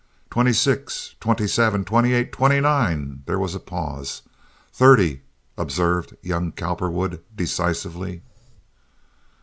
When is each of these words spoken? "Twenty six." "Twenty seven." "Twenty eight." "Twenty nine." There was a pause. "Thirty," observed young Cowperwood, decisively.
"Twenty 0.31 0.51
six." 0.53 1.13
"Twenty 1.19 1.45
seven." 1.47 1.85
"Twenty 1.85 2.11
eight." 2.13 2.31
"Twenty 2.31 2.59
nine." 2.59 3.21
There 3.27 3.37
was 3.37 3.53
a 3.53 3.59
pause. 3.59 4.23
"Thirty," 4.73 5.21
observed 5.59 6.15
young 6.23 6.53
Cowperwood, 6.53 7.21
decisively. 7.35 8.23